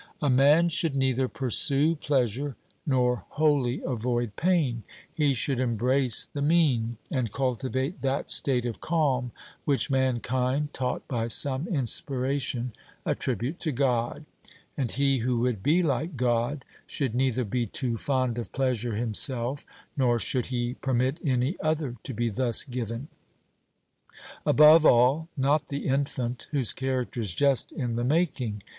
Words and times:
A 0.19 0.31
man 0.31 0.67
should 0.69 0.95
neither 0.95 1.27
pursue 1.27 1.95
pleasure 1.95 2.55
nor 2.87 3.25
wholly 3.29 3.83
avoid 3.85 4.35
pain. 4.35 4.81
He 5.13 5.35
should 5.35 5.59
embrace 5.59 6.25
the 6.25 6.41
mean, 6.41 6.97
and 7.11 7.31
cultivate 7.31 8.01
that 8.01 8.27
state 8.31 8.65
of 8.65 8.81
calm 8.81 9.31
which 9.63 9.91
mankind, 9.91 10.73
taught 10.73 11.07
by 11.07 11.27
some 11.27 11.67
inspiration, 11.67 12.73
attribute 13.05 13.59
to 13.59 13.71
God; 13.71 14.25
and 14.75 14.89
he 14.91 15.19
who 15.19 15.37
would 15.41 15.61
be 15.61 15.83
like 15.83 16.17
God 16.17 16.65
should 16.87 17.13
neither 17.13 17.43
be 17.43 17.67
too 17.67 17.95
fond 17.95 18.39
of 18.39 18.51
pleasure 18.51 18.95
himself, 18.95 19.67
nor 19.95 20.17
should 20.17 20.47
he 20.47 20.73
permit 20.73 21.19
any 21.23 21.57
other 21.61 21.95
to 22.01 22.13
be 22.15 22.29
thus 22.29 22.63
given; 22.63 23.07
above 24.47 24.83
all, 24.83 25.29
not 25.37 25.67
the 25.67 25.85
infant, 25.85 26.47
whose 26.49 26.73
character 26.73 27.21
is 27.21 27.35
just 27.35 27.71
in 27.71 27.93
the 27.97 28.03
making. 28.03 28.63